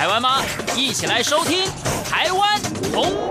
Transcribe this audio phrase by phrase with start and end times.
[0.00, 0.42] 台湾吗？
[0.74, 1.66] 一起来收听
[2.08, 2.58] 《台湾
[2.94, 3.29] 红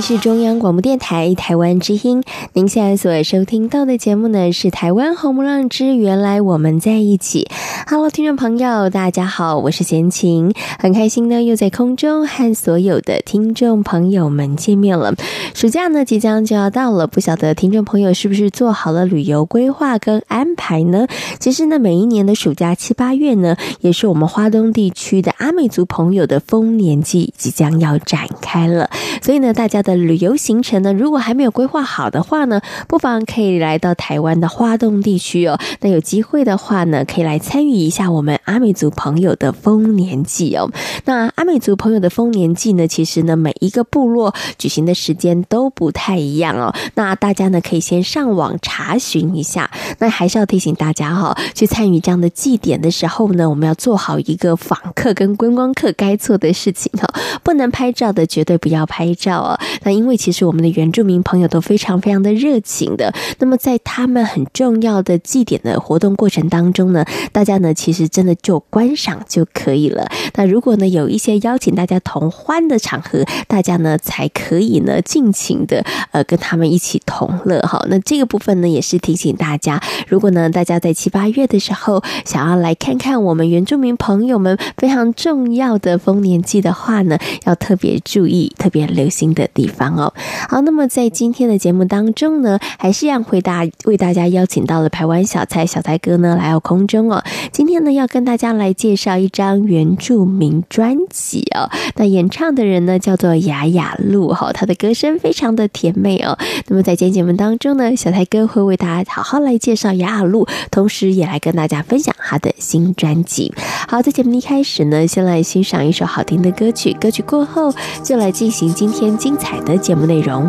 [0.00, 7.48] 是中央广播电台台湾之音，您现在所收听到的节目呢是《台湾红不让之原来我们在一起》。
[7.90, 15.14] Hello，听众朋友，大家好，我是贤琴，很开心呢又在空中和所有的听众朋友们见面了。
[15.54, 21.06] 暑假呢即将就要到了，不晓得听众朋友是不是做好了旅游规划跟安排呢？
[21.40, 28.90] 其实呢，每一年的暑假七八月呢，也是我们花东地区的阿美族朋友的丰年祭即将要展开了，
[29.22, 29.78] 所以呢，大家。
[29.78, 35.56] 的旅游行程呢，如果还没有规划好的话呢，不妨可以来到台湾的花东地区哦。
[35.80, 40.70] 那有机会的话呢，可以来参与一下我们阿美族朋友的丰年祭哦。
[41.04, 46.74] 那阿美族朋友的丰年祭呢，其实呢，每一个部落举行的时间都不太一样哦。
[46.94, 49.70] 那大家呢，可以先上网查询一下。
[49.98, 57.08] 那还是要提醒大家哈、哦，去参与这样的祭典的时候呢，我们要做好一个访客跟观光客该做的事情、哦。
[57.42, 59.58] 不能拍照的绝对不要拍照哦。
[59.82, 70.08] 那因为其实我们的原住民朋友都非常非常的热情的，那么在他们很重要的祭典的活动过程当中呢，大家呢其实真的就观赏就可以了。
[70.34, 77.84] 那如果呢有一些邀请大家同欢的场合，大家呢才可以呢尽情的呃跟他们一起同乐哈。
[77.88, 90.12] 那这个部分呢也是提醒大家，如果呢大家在七八月的时候想要来看看我们原住民朋友们非常重要的丰年祭的话呢，要特别注意、特别留心的地方哦，
[90.48, 97.22] 好，那么在今天的节目当中呢，还是要回答为大家邀请到了台湾小菜小菜哥呢来到空中哦。
[97.58, 101.68] 今天呢要跟大家来介绍一张原住民专辑哦。
[101.96, 106.38] 那演唱的人呢叫做亚亚路哈，他的歌声非常的甜美哦。
[106.68, 113.52] 那么在今天节目当中呢，小泰哥会为大家好好来介绍亚亚路，同时也来跟大家分享他的新专辑。
[113.88, 117.74] 好，在节目一开始呢，先来欣赏一首好听的歌曲，歌曲过后
[118.04, 120.48] 就来进行今天精彩的节目内容。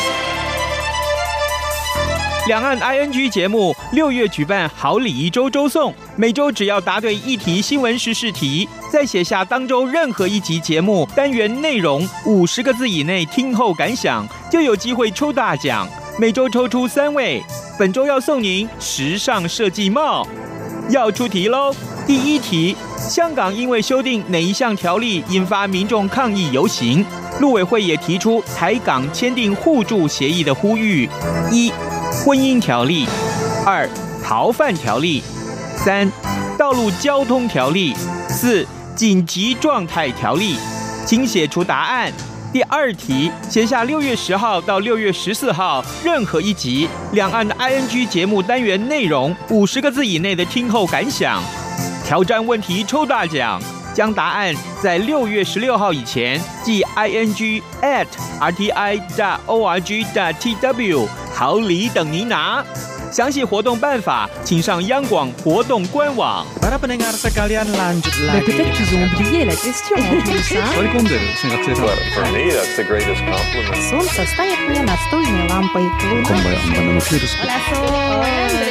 [2.51, 15.87] 两岸 ING 节目六月举办好礼一周周送，每周只要答对一题新闻时事题，再写下当周任何一集节目单元内容五十个字以内听后感想，就有机会抽大奖。
[16.19, 17.41] 每周抽出三位，
[17.79, 20.27] 本周要送您时尚设计帽。
[20.89, 21.73] 要出题喽！
[22.05, 27.05] 第一题：香港因为修订哪一项条例引发民众抗议游行？
[27.39, 31.07] 陆委会也提出台港签订互助协议的呼吁。
[31.49, 31.71] 一
[32.11, 33.07] 婚姻条例，
[33.65, 33.89] 二
[34.23, 35.23] 逃犯条例，
[35.77, 36.11] 三
[36.57, 37.95] 道路交通条例，
[38.29, 40.57] 四紧急状态条例，
[41.05, 42.11] 请写出答案。
[42.51, 51.41] 第二题，写下六月十号到六月十四号任何一集两岸的 ING 节目单元内容五十个字以内的听后感想。
[52.05, 53.61] 挑战问题抽大奖，
[53.93, 58.07] 将答案在六月十六号以前寄 ING at
[58.39, 61.07] RTI dot org dot tw。
[61.33, 62.63] 好礼等您拿，
[63.11, 66.45] 详细活动办法请上央广活动官网。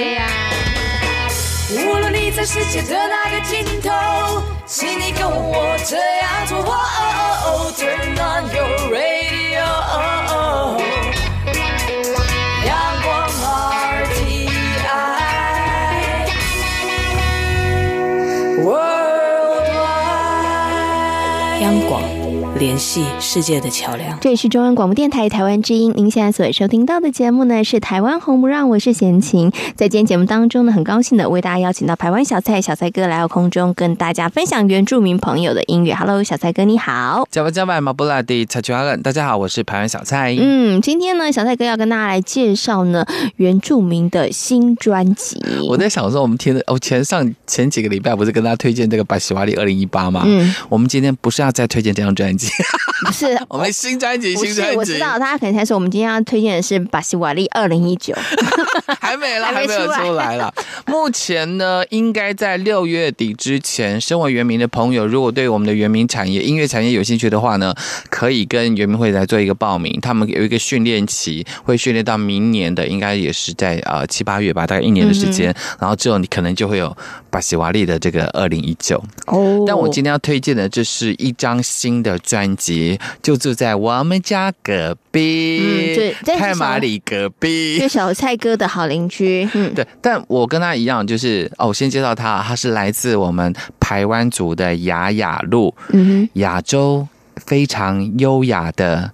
[1.72, 3.90] 无论你在世界的哪个尽头，
[4.66, 6.58] 请你跟我这样做。
[7.76, 9.62] Turn on your radio。
[21.60, 22.09] 央广
[22.60, 24.20] 联系世界的桥梁。
[24.20, 29.50] 这里是中央广播电台台湾之音，您现在所收听到的节目呢是《台湾红不让》，我是贤琴。
[29.74, 35.94] 在今天节目当中呢，很高兴的为大家邀请到台湾小蔡小蔡哥来到空中，跟大家分享原住民朋友的音乐。
[35.94, 37.26] Hello，小蔡哥你好。
[37.30, 40.36] 加巴加巴马布拉蒂查乔阿大家好，我是台湾小蔡。
[40.38, 45.42] 嗯，今天呢，小蔡哥要跟大家来介绍呢原住民的新专辑。
[45.66, 50.24] 我在想说，我们听的，我前上前几个礼拜不是跟大家推荐这个巴西瓦里二零一八吗？
[50.26, 53.06] 嗯，我们今天不是要再推荐这张专 辑。
[53.06, 58.14] 不是我们新专辑，新专辑，我知道，大家可能才说我们今天要推荐的是巴西瓦利二零一九，
[59.00, 60.52] 还没了，还没有出来了。
[60.86, 67.74] 目前呢，应该在六月底之前，身为原民的朋友，如果对我们的原民产业、音乐产业有兴趣的话呢，
[68.10, 69.98] 可以跟原民会来做一个报名。
[70.00, 75.50] 他们有一个训练期，会训练到明年的，应该也是在呃七八月吧，大概一年的时间。
[75.50, 76.94] 嗯、然后之后你可能就会有
[77.30, 79.64] 巴西瓦利的这个二零一九哦。
[79.66, 89.86] 但我今天要推荐的，这是一张新的专辑，就住在我们家隔壁，嗯，对，太马里隔壁，就小蔡哥的好邻居，嗯，对。
[90.00, 97.06] 但我跟他一样，就是哦，我先介绍他，他是来自我们台湾族的亚亚鹿，嗯哼，亚洲
[97.46, 99.10] 非常优雅的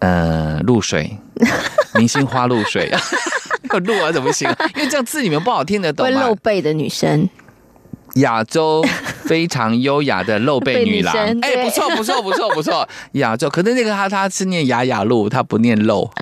[0.00, 1.16] 呃露水，
[1.94, 2.90] 明星花露水，
[3.84, 4.48] 露啊怎么行？
[4.76, 7.28] 因为这样字里面不好听得懂，会露背的女生。
[8.14, 8.82] 亚洲
[9.28, 13.48] 非常优雅的露背女郎， 哎、欸，不错不错不错不错，亚洲。
[13.52, 16.10] 可是那个他他是念雅雅露，他不念露。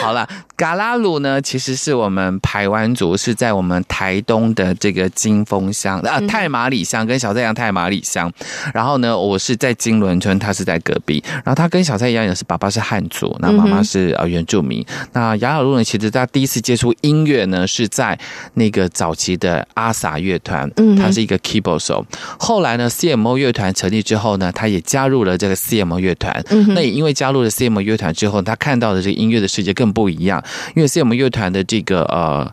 [0.00, 0.26] 好了，
[0.56, 8.32] 嘎拉鲁呢，其实是我们排湾族，是在我们台东的这个金峰乡啊，太马里乡跟小蔡一样，太麻里乡。
[8.72, 11.22] 然后呢，我是在金轮村，他是在隔壁。
[11.28, 14.82] 然后他跟小蔡一样，也是爸爸是汉族，那妈妈是呃原住民。
[15.12, 18.18] 那雅雅路呢，其实他第一次接触音乐呢，是在
[18.54, 22.02] 那个早期的阿萨乐团，他是一个 keyboard 手。
[22.38, 26.42] 后来呢，CMO 乐团成立之后呢，他也加入了这个 CMO 乐团。
[26.68, 30.42] 那也因为加入了 CMO 乐团之后，他看到的这个音乐的世界更不一样，
[30.74, 32.50] 因为 CM 乐团的这个呃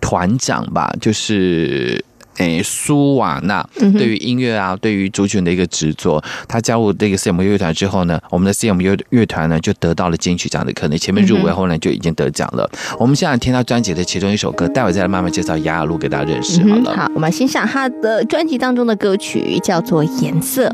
[0.00, 2.04] 团长吧，就是
[2.38, 3.66] 诶苏瓦纳，
[3.98, 12.68] 对于音乐啊，对于族群的一个执着，他加入这个 CM 乐团之后呢，我们的 CM 乐乐团呢就得到了金曲奖的可能，前面入围后呢就已经得奖了。
[12.98, 16.96] 我们现在听到专辑的其中一首歌，待会再来慢慢介绍雅雅路给大家认识好了。
[16.96, 20.68] 好，我们欣赏他的专辑当中的歌曲，叫做《颜色》。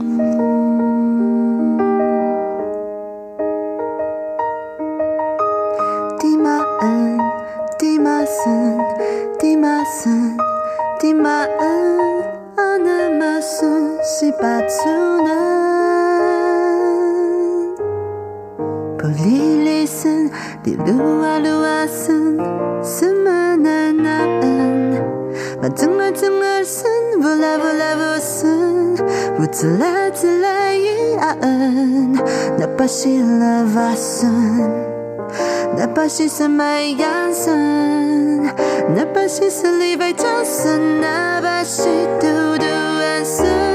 [11.01, 12.25] 滴马恩
[12.57, 14.89] 阿那马孙是巴楚
[15.25, 15.31] 南，
[18.99, 20.29] 布里里森
[20.61, 22.37] 滴鲁阿鲁阿森
[22.83, 25.01] 是马那那恩，
[25.63, 26.91] 马真马真马森
[27.21, 28.97] 布拉布拉布森
[29.37, 32.13] 布兹拉兹拉伊阿恩，
[32.59, 34.29] 哪怕是拉瓦森，
[35.77, 38.43] 哪怕是司马亚森，
[38.97, 39.18] 哪怕。
[39.29, 41.83] 青丝里白头丝，哪怕是
[42.19, 43.68] 独独暗思。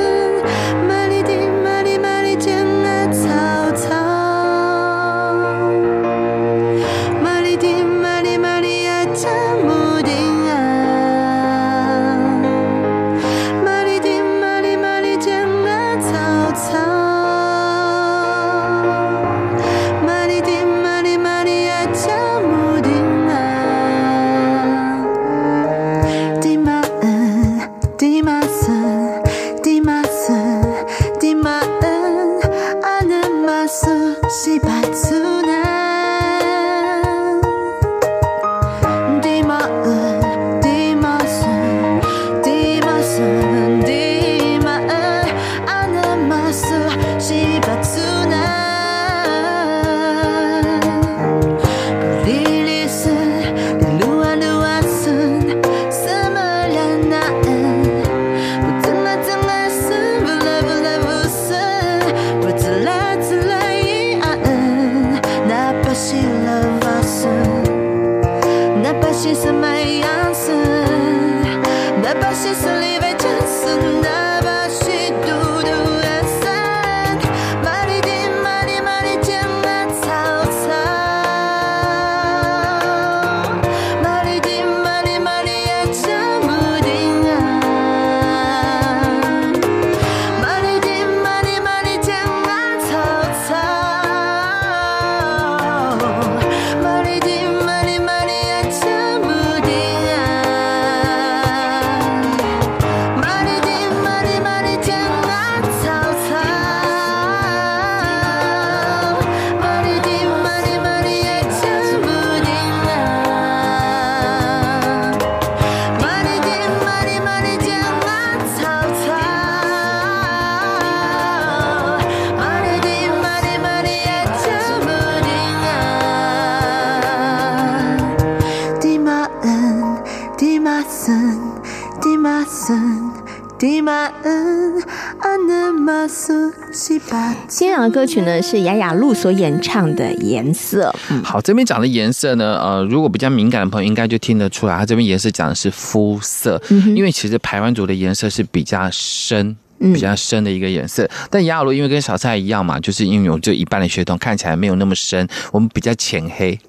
[137.48, 140.90] 今天的歌曲呢是雅雅露所演唱的《颜色》。
[141.12, 149.56] 嗯，好，这边讲的颜色呢，呃，如果比较敏感的朋友应该就听得出来，它这边颜色讲的是肤色，嗯，因为其实排湾族的颜色是比较深。
[149.92, 156.58] 比较深的一个颜色，但亚亚路因为跟小蔡一样嘛，就是因为有这一半的血统，看起来没有那么深，我们比较浅黑。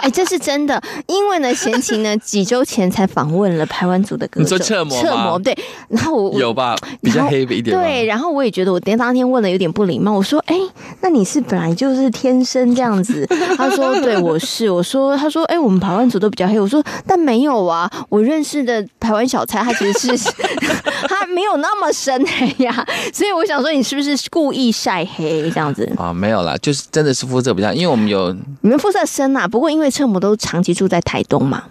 [0.00, 5.02] 哎、欸，这是真的，因为呢，贤琴呢几周前才访问了台湾组的歌手，你说侧模吗？
[5.02, 5.58] 侧模对，
[5.88, 7.64] 然后我有吧，比较黑一点。
[7.64, 10.62] 对，然后我也觉得我当天问的有点不礼貌，我说，哎、欸，
[11.00, 13.26] 那你是本来就是天生这样子？
[13.56, 14.70] 他说，对，我是。
[14.70, 16.58] 我说，他说，哎、欸，我们台湾组都比较黑。
[16.58, 20.30] 我说，但没有啊，我认识的台湾小蔡，他其实是
[21.08, 22.84] 他没有那么深黑呀。
[23.12, 25.86] 所以我想说，你是不是故意晒黑这样子？
[25.98, 29.88] 啊，没有啦，就是真的是肤色比较，因为我们有你们肤色深啊，不过因为。
[29.90, 31.64] 侧模都长期住在台东嘛？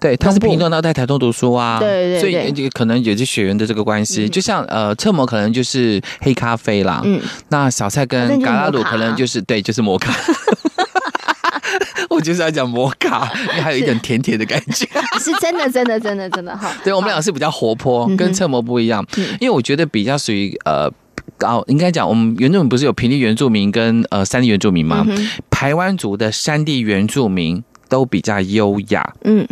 [0.00, 1.78] 对，他是屏东，到在台东读书啊。
[1.78, 4.28] 对对，所以这个可能也是血缘的这个关系。
[4.28, 7.00] 就像呃，侧模可能就是黑咖啡啦。
[7.04, 10.12] 嗯，那小蔡跟嘎拉鲁可能就是对，就是摩卡。
[12.14, 14.86] 我就是要讲摩卡，因为还有一点甜甜的感觉。
[15.18, 16.72] 是真的，真的，真的，真的哈。
[16.84, 19.04] 对，我们俩是比较活泼，跟侧模不一样。
[19.40, 20.92] 因为我觉得比较属于呃。
[21.40, 25.04] 哦，应该讲，我们原住民不是有平地原住民跟呃山地原住民吗？
[25.08, 27.62] 嗯、排湾族的山地原住民。
[27.88, 29.46] 都比较优雅，嗯，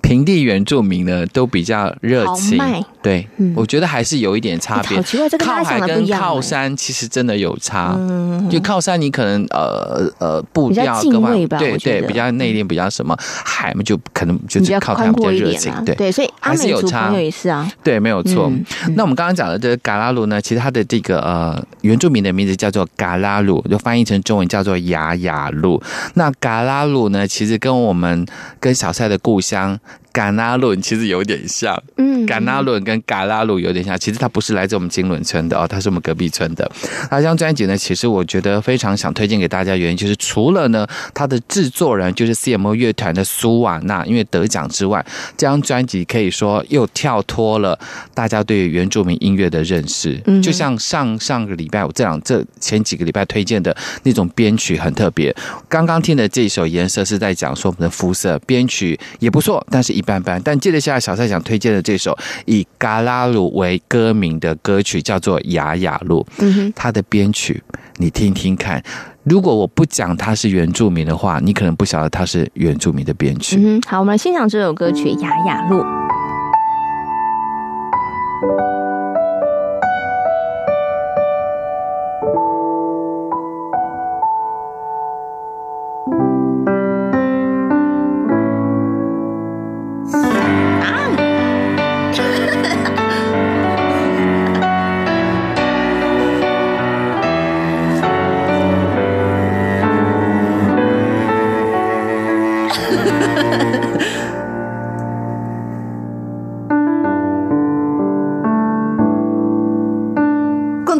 [0.00, 2.58] 平地原住民呢都比较热情，
[3.02, 4.96] 对，嗯，我觉得还是有一点差别。
[4.96, 15.94] 好奇怪，这个靠海跟靠山其实真的有差，嗯，就靠山你可能呃呃步调各方面，对对，比较内敛，比较什么海嘛，就可能就是靠海比较热情，对。
[15.96, 18.52] 对，所以还是有差，也是啊，对，没有错。
[18.94, 25.82] 那我们刚刚讲的这个嘎拉鲁呢，其实它的这个呃原住民的名字叫做嘎拉鲁，就翻译成中文叫做雅雅鲁。
[26.14, 28.24] 那嘎拉鲁呢，其实跟我们
[28.60, 29.55] 跟小赛的故乡。
[29.56, 29.80] Tr
[30.16, 36.66] 嘎拉仑其实有点像，嗯，嘎拉仑跟嘎拉鲁有点像，其实它不是来自我们金轮村的哦，它是我们隔壁村的。
[37.10, 45.04] 那这张专辑呢，其实我觉得非常想推荐给大家，原因就是除了呢，它的制作人就是 CMO 乐团的苏瓦娜，因为得奖之外，
[45.36, 47.78] 这张专辑可以说又跳脱了
[48.14, 50.18] 大家对原住民音乐的认识。
[50.24, 55.36] 嗯，就像上上个礼拜我这两这前几个礼拜推荐的那种编曲很特别。
[55.68, 60.02] 刚刚听的这首颜色是在讲说我们的肤色，编曲也不错，但是一。
[60.06, 62.16] 般般，但接着下来，小蔡想推荐的这首
[62.46, 66.26] 以嘎拉鲁为歌名的歌曲叫做《雅雅路》。
[66.38, 67.62] 嗯哼，它的编曲
[67.96, 68.82] 你听听看。
[69.24, 73.56] 如果我不讲他是原住民的话，你可能不晓得他是原住民的编曲。
[73.56, 75.78] 嗯哼，好，我们来欣赏这首歌曲《雅雅路》。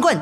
[0.07, 0.15] 来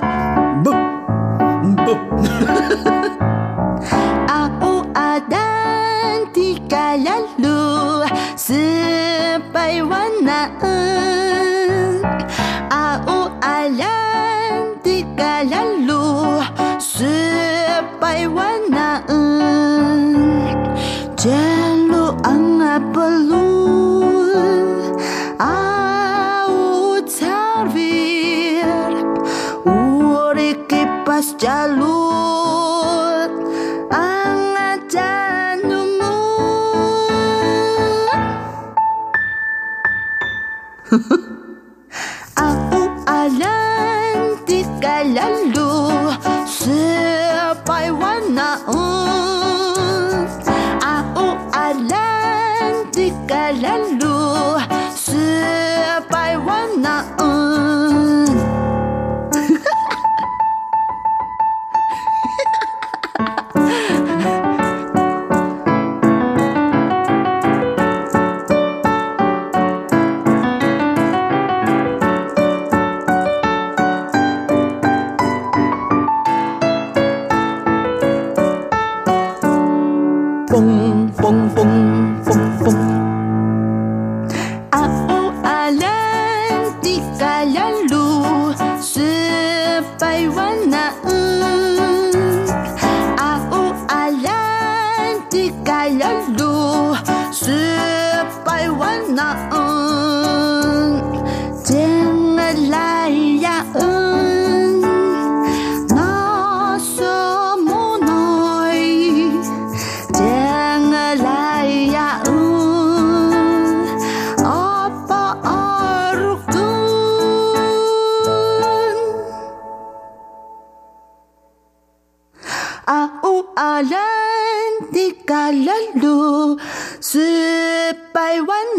[31.38, 31.85] 假如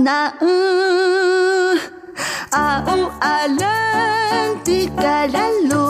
[0.06, 1.78] Naum,
[2.54, 5.85] Aum, Alantika, Lalu.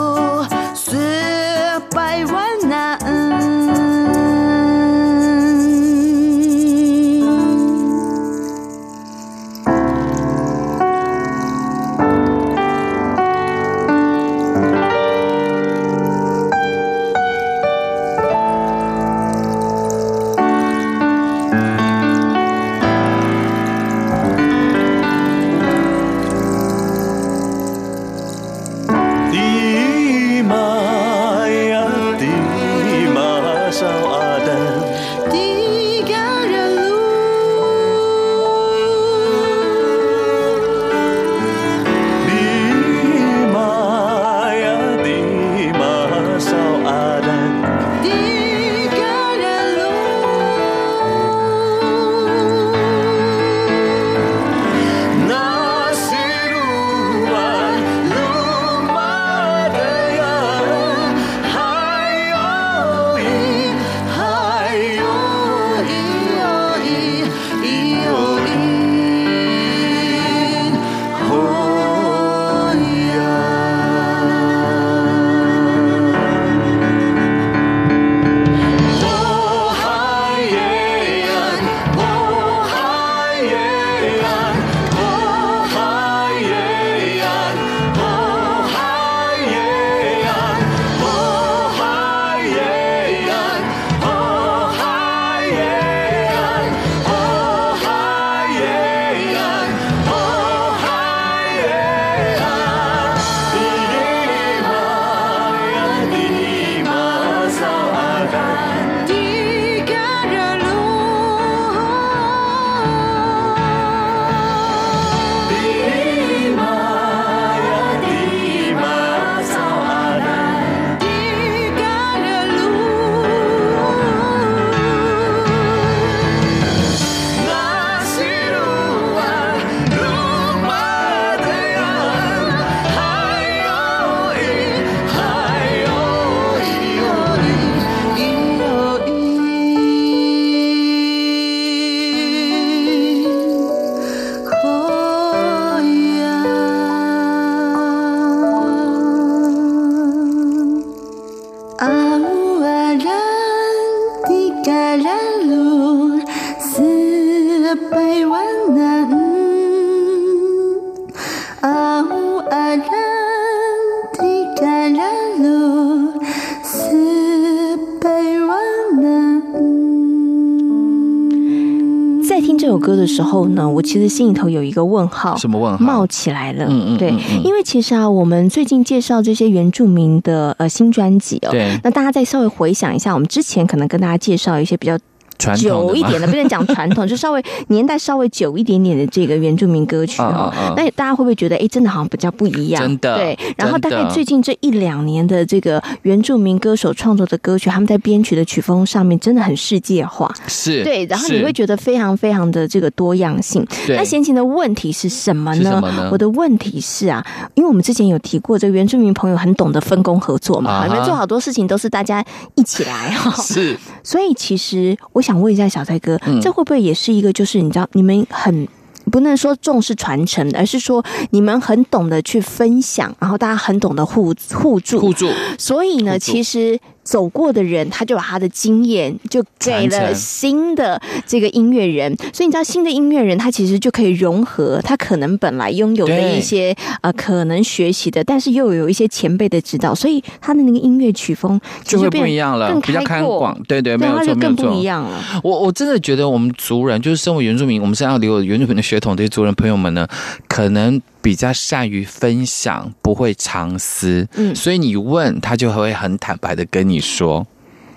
[173.17, 176.65] 时候呢，我其实心里头有一个问号，什么问号冒起来了？
[176.69, 177.09] 嗯嗯对
[177.43, 184.95] 因为其实啊，我们最近介绍这些原住民的呃新专辑哦，对那大家再稍微回想一下，我们之前可能跟大家介绍一些比较。
[185.37, 190.51] 传统久一点的，不能讲传统， 就稍微年代稍微久一点点的这个原住民歌曲哦。
[190.53, 192.81] 嗯嗯嗯那大家会不会觉得，哎，真的好像比较不一样？
[192.81, 193.37] 真的对。
[193.57, 200.31] 然后大概最近这一两年的这个原住民歌手创作的歌曲，他们在编曲的曲风上面真的很世界化。
[200.47, 203.65] 是，对，然后你会觉得非常非常的这个多样性。
[203.89, 205.71] 那闲情的问题是什么呢？
[205.71, 212.23] 什么呢我的问题是啊，因为我们之前有提过，这个原住民朋友很懂得分工合作嘛，你们做好多事情都是大家
[212.55, 213.31] 一起来哈。
[213.41, 216.39] 是所以其实我想问一下小蔡哥，嗯。
[216.39, 218.65] 这会不会也是一个就是你知道你们很。
[219.09, 232.13] 不能说重视传承，而是说你们很懂得去分享，然后大家很懂得互互助，互助，所以呢，其实走过的人，他就把他的经验就给了新的这个音乐人。
[232.33, 244.69] 所以你知道，新的音乐人他其实就可以融合他可能本来拥有的一些呃可能学习的，但是又有一些前辈的指导，所以他的那个音乐曲风就会变不一样了更，比较开广，对对，没对，有错，更没有错。
[244.71, 245.23] 不一样了。
[245.43, 250.05] 我我真的觉得我们族人，就是身为原住民，我们是要留有原住民的血统，这些族人朋友们呢，
[250.49, 254.25] 可能比较善于分享，不会藏私。
[254.35, 257.45] 嗯所以你问他，就会很坦白的跟你说。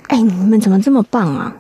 [0.09, 1.55] 哎，你们怎么这么棒啊？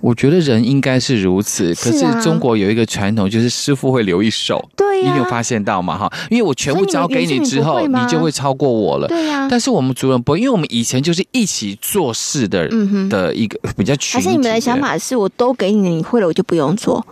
[0.00, 4.66] 我觉得人应该是如此，可是中国有一个传统，就是师傅会留一手。
[4.74, 5.98] 对呀、你有发现到吗？
[5.98, 9.06] 哈，因为我全部交给你之后，你就会超过我了。
[9.06, 14.26] 对呀、但是我们族人不会，因为我们以前就是一起做事的嗯哼的一个比较群体。
[14.26, 14.80] 还是你们的想？
[14.80, 17.06] 法是我都给你了，你会了我就不用做？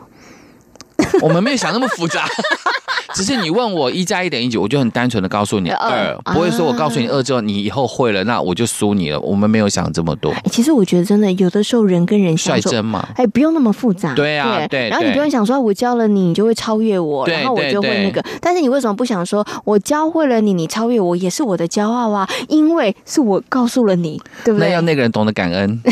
[1.22, 2.26] 我们没有想那么复杂。
[3.14, 9.20] 只是你问我一加一等于几，我就很单纯的告诉你二，不会说我告诉你二之后你以后会了，那我就输你了。
[9.20, 10.34] 我们没有想这么多。
[10.50, 14.12] 其实我觉得真的有的时候人跟人率真嘛，哎，不用那么复杂。
[14.14, 14.88] 对啊，对。
[14.88, 18.24] 然后你不用想说我教了你，你就会超越我，然后我就会那个。
[18.40, 22.28] 但是你为什么不想说我教会了你，你超越我也是我的骄傲啊？
[22.48, 24.68] 因为是我告诉了你，对不对？
[24.68, 25.80] 那要那个人懂得感恩。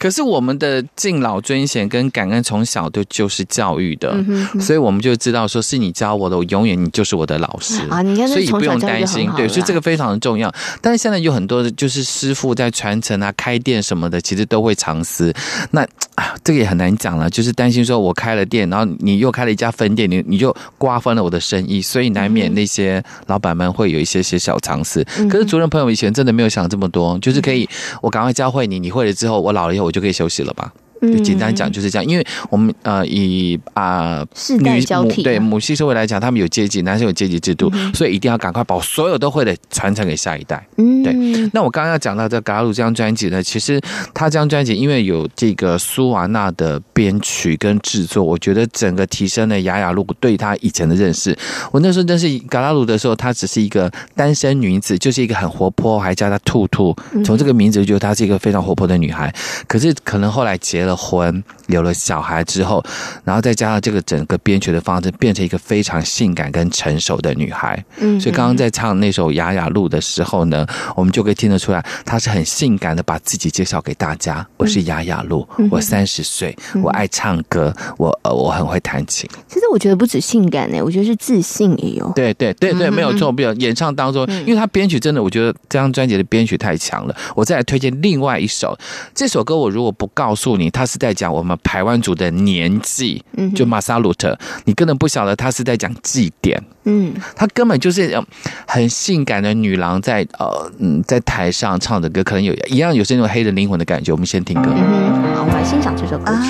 [0.00, 4.16] 可是我们的敬老尊贤跟感恩从小都就是教育的，
[4.58, 8.00] 所以我们就知道说是你教我的，我永远你就是我的老师啊。
[8.00, 10.50] 你看，所以不用担心，对，所以这个非常的重要。
[10.80, 15.30] 但是现在有很多的就是师傅在传承啊、开店什么的，其实都会藏私。
[15.72, 15.86] 那
[16.20, 25.02] 啊，这个也很难讲了，就是担心说我开了店，然后你又开了一家分店，你你就瓜分了我的生意，所以难免那些老板们会有一些些小尝试。
[25.28, 27.68] 可是主任朋友以前真的没有想这么多，就是可以
[28.00, 29.90] 我赶快教会你，你会了之后，我老了以后。
[29.90, 30.72] 我就可以休息了吧。
[31.00, 34.24] 就简单讲就是这样，因为我们呃以啊
[34.58, 40.62] 女母对母系社会来讲，他们有阶级，男生有阶级制度，所以一定要赶快把所有都会的传承给下一代。
[40.76, 41.50] 嗯，对。
[41.54, 43.80] 那我刚刚要讲到这《嘎拉鲁》这张专辑呢，其实
[44.12, 51.34] 他这张专辑因为有这个苏瓦娜的编曲跟制作，我觉得整个提升了亚亚路对他以前的认识。
[51.72, 56.94] 我那时候认识嘎拉鲁的时候，她只是一个单身女子，就是一个很活泼，还叫她兔兔。
[57.24, 59.34] 从这个名字就觉得她是一个非常活泼的女孩。
[59.66, 60.89] 可是可能后来结了。
[60.96, 62.84] 婚有了小孩之后，
[63.24, 67.82] 然后再加上这个整个编曲的方式，变成一个非常性感跟成熟的女孩。
[67.98, 74.46] 嗯，所以刚刚在唱那首《雅雅路》的时候呢，我们就可以听得出来，她是很性感的把自己介绍给大家。
[74.56, 79.28] 我是雅雅路，我三十岁，我爱唱歌，我呃我很会弹琴。
[79.48, 82.10] 其实我觉得不止性感呢，我觉得是自信也有。
[82.14, 83.30] 对对对对，没有错。
[83.30, 87.16] 没有演唱当中，因为她编曲真的，我觉得这张专辑的编曲太强了。
[87.36, 88.76] 我再来推荐另外一首，
[89.14, 98.18] 这首歌我如果不告诉你，他是在讲我们台湾族的年纪，嗯就马萨鲁特，你根本不晓得他是在讲祭典，嗯，他根本就是
[98.66, 104.10] 很性感的女郎在呃嗯在台上唱的歌，可能有一样有些那种黑人灵魂的感觉。
[104.10, 106.48] 我们先听歌，嗯，好，我们来欣赏这首歌曲。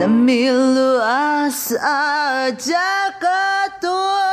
[0.00, 4.32] Demi luas aja ketua.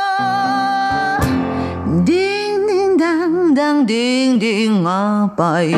[2.08, 5.76] Ding ding dang dang ding ding ngapain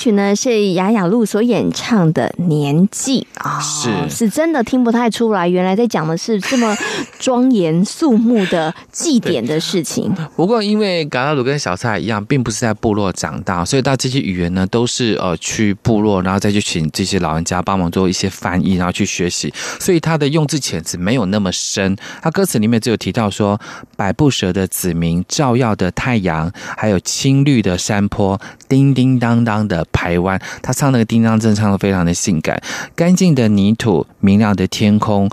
[0.00, 3.90] 曲呢是雅雅露所演唱的《年纪》啊，是。
[4.08, 6.74] 是真的听不太出来，原来在讲的是这么
[7.20, 10.12] 庄严肃穆的祭典的事情。
[10.34, 21.94] 不过因为嘎拉鲁跟小蔡一样，并不是在部落长大，所以到这些语言呢都是呃去部落，然后再去请这些老人家帮忙做一些翻译，然后去学习，所以他的用字遣词没有那么深。
[22.22, 23.60] 他歌词里面只有提到说
[23.96, 30.40] 百步蛇的子民，照耀的太阳，还有青绿的山坡，叮叮当当的排湾。
[30.62, 32.60] 他唱那个叮当，真的唱得非常的性感。
[32.96, 35.28] 干净的泥土，明亮的天空，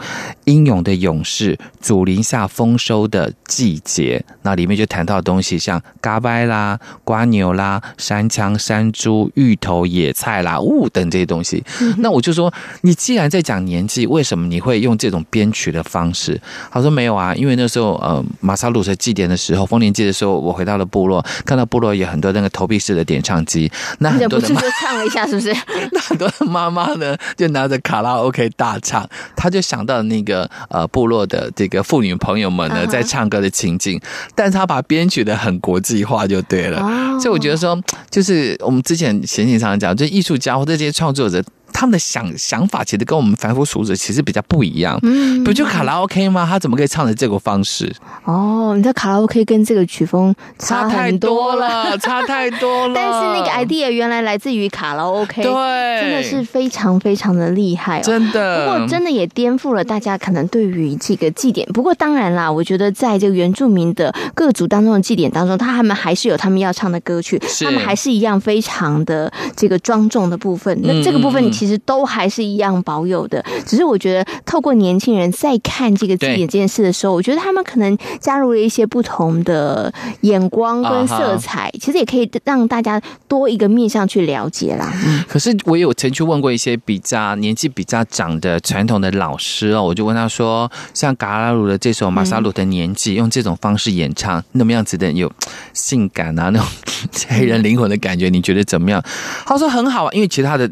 [0.47, 4.23] 英勇的勇士，祖林下丰收的季节。
[4.43, 11.63] 那里面就谈到的东西，像嘎掰啦、瓜牛啦、山羌、山猪、芋头、野菜啦、雾等这些东西。
[11.97, 16.39] 那我就说，你既然在讲年纪，为什么你会用这种编曲的方式？
[16.71, 25.53] 他说没有啊，因为那时候呃，马萨鲁的祭典的时候，丰年祭的时候，我回到了部落，看到部落有很多那个投币式的点唱机，那很多的不是就唱了一下，是不是？
[25.91, 30.37] 那很多的妈妈呢，就拿着卡拉 OK 大唱，他就想到那个
[30.69, 33.97] 呃部落的这个妇女朋友们呢在唱歌的情景，
[34.36, 36.80] 但是他把编曲的很国际化就对了，
[37.19, 41.41] 所以我觉得说，就是我们之前闲情常常讲，就艺术家或者这些创作者。
[41.73, 46.45] 他们的想想法其实跟我们凡夫俗子其实比较不一样，嗯，不就卡拉 OK 吗？
[46.49, 47.93] 他怎么可以唱的这个方式？
[48.25, 52.93] 哦，你的卡拉 OK 跟这个曲风差太多了，差太多了。
[52.95, 58.65] 但是那个 idea 原来来自于卡拉 OK，对，真的是非常非常的厉害哦，真的。
[58.65, 61.67] 不过真的也颠覆了大家可能对于这个祭典。
[61.73, 70.77] 不过当然啦，我觉得在这个原住民的各族当中的祭典当中，他们还是有他们要唱的歌曲，他们还是一样非常的这个庄重的部分。
[70.84, 71.77] 那这个部分你其实。
[71.85, 84.91] 都还是一样保有的，只是我觉得透过年轻人在看这个字典这件事的时候，我觉得他们可能加入了一些不同的眼光跟色彩，其实也可以让大家多一个面向去了解啦。
[85.05, 95.31] 嗯，可是我有曾去问过一些比较年纪比较长的传统的老师哦，我就问他说，像嘎拉鲁的这首《马萨鲁的年纪》，用这种方式演唱，那么样子的有
[95.73, 96.67] 性感啊，那种
[97.29, 99.01] 黑人灵魂的感觉，你觉得怎么样？
[99.45, 100.69] 他说很好啊，因为其他的。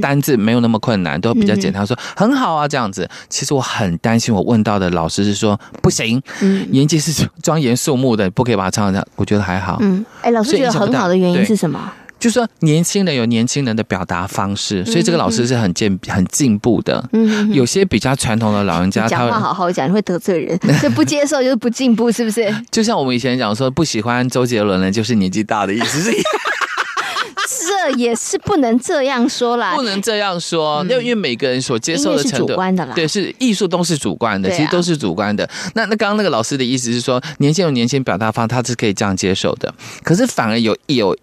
[0.00, 1.86] 单字没有那么困难，都比较简单。
[1.86, 3.08] 说很好啊，这样子。
[3.28, 6.20] 其实我很担心，我问到的老师是说不行，
[6.70, 9.06] 年纪是庄严肃穆的，不可以把它唱这样。
[9.16, 9.78] 我觉得还好。
[9.80, 11.92] 嗯，哎，老师觉得很好的原因是什么？
[12.18, 17.08] 就是说年轻人有年轻人的表达方式，所以这个老师是很进很进步的。
[17.12, 22.52] 嗯，有些比较传统的老人家，他讲话好好讲，你会得罪人， 这不接受就是不进步，是不是？
[22.72, 26.24] 就像我们以前讲说，不喜欢周杰伦的，就是年纪大的意思是一样。
[27.48, 35.48] 这也是不能这样说啦，不能这样说，因为因为每个人所接受的程度，主观的啦，对，是艺术都是主观的，其实都是主观的。
[35.74, 41.16] 那那刚刚那个老师的意思是说，年轻有年轻表达方，他是可以这样接受的，可是反而有有。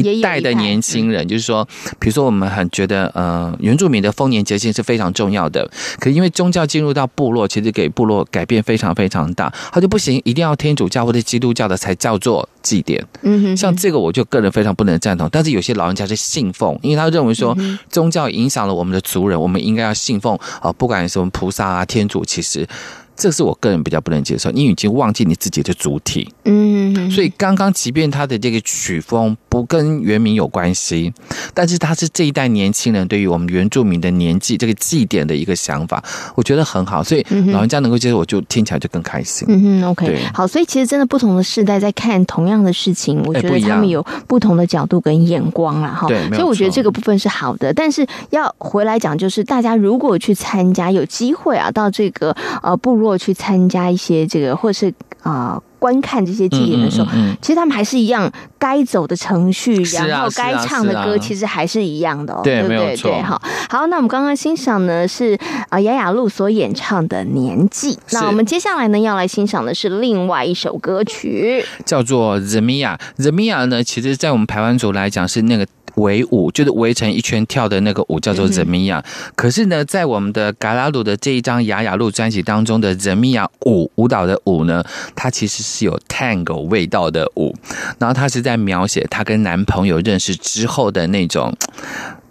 [0.00, 1.66] 一代的年轻人，就是说，
[1.98, 5.68] 比如说我们很觉得，呃，原住民的丰年节庆是非常重要的。
[5.98, 9.52] 可因为宗教进入到部落，其实给部落改变非常非常大。
[9.72, 13.04] 他就不行，一定要天主教或者基督教的才叫做祭典。
[13.22, 15.28] 嗯哼，像这个我就个人非常不能赞同。
[15.30, 17.56] 但是有些老人家是信奉，因为他认为说
[17.90, 22.66] 宗教影响了我们的族人，我们应该要信奉啊，不管什么菩萨啊、天主，其实。
[23.16, 26.28] 这是我个人比较不能接受，你已经忘记你自己的主体。
[26.44, 31.12] 嗯，所以刚刚即便他的这个曲风不跟原名有关系，
[31.54, 36.02] 但是他是这一代年轻人对于我们原住民的年纪这个祭典的一个想法，
[36.34, 37.02] 我觉得很好。
[37.02, 39.48] 所以老人家能够接受，我就听起来就更开心。
[39.48, 40.46] 嗯哼，OK，好。
[40.46, 45.88] 所以其实真的不同的世代在看同样的事情，我觉得他们有不同的角度跟眼光啦。
[45.88, 46.06] 哈。
[46.06, 47.72] 对，所以我觉得这个部分是好的。
[47.72, 53.05] 但是要回来讲，就是大家如果去参加，有机会啊，到这个呃部落。
[53.06, 54.92] 如果去参加一些这个，或是
[55.22, 58.28] 啊、呃、观看这些祭典的时候，嗯嗯嗯、其实他们还是一样
[58.58, 62.96] 该走的程序，啊、然后该唱的歌其实还是一样的，哦，对，对不对？
[62.96, 63.40] 对，好，
[63.70, 65.38] 好，那我们刚刚欣赏呢是
[65.68, 72.98] 啊雅雅露所演唱的《年纪》，那我们接下来呢要来欣赏的是另外一首歌曲，叫做《Zemia》。
[73.18, 75.64] Zemia 呢，其实在我们台湾族来讲是那个。
[75.96, 79.02] 围舞就是围成一圈跳的那个舞，叫做 Zemia。
[79.34, 84.82] 可是呢，在我们的嘎拉鲁的这一张雅雅露专辑当中的 Zemia 舞舞蹈的舞呢，
[85.14, 87.54] 它其实是有 Tango 味道的舞。
[87.98, 91.54] 然后它是在描写她跟男朋友认识之后的那种，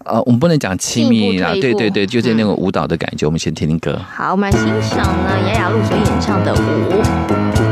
[0.03, 3.25] 呃，我们不能讲亲密啦，对对对，就是那种舞蹈的感觉。
[3.25, 3.99] 我们先听听歌。
[4.13, 7.64] 好，我们来欣赏呢雅雅露所演唱的舞。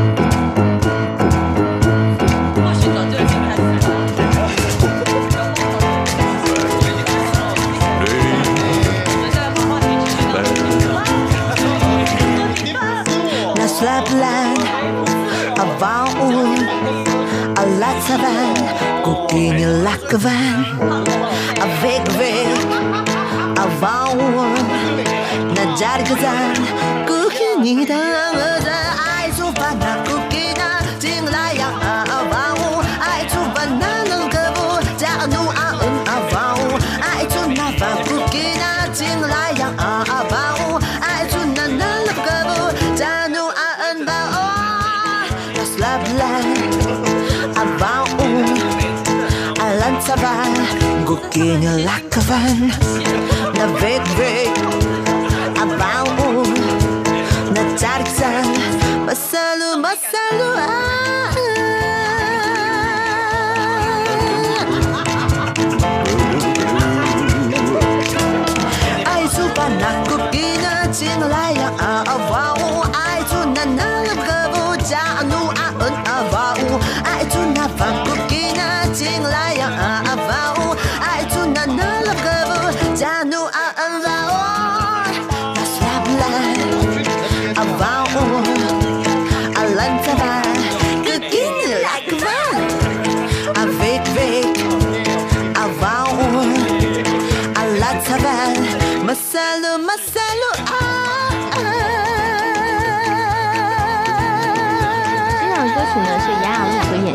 [20.17, 20.63] van
[21.59, 22.47] avec weg
[23.57, 24.15] avant
[25.55, 26.53] 나자리 그산
[27.05, 28.92] 꾸준히 당하자
[51.35, 52.69] In a black van,
[53.57, 54.53] the big big,
[55.57, 56.43] A bálmú
[57.55, 58.45] the tárcán
[59.05, 60.92] Masalu, masalu, ah.